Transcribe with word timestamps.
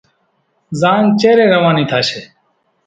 زاڃ 0.79 1.05
چيرين 1.21 1.49
روانِي 1.55 1.83
ٿاشيَ۔ 1.89 2.19